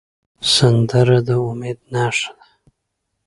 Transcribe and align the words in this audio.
سندره 0.55 1.19
د 1.27 1.29
امید 1.47 1.79
نښه 1.93 2.31
ده 2.37 2.45